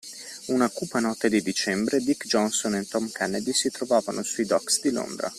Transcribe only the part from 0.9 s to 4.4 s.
notte di dicembre Dick Johnson e Tom Kennedy si trovano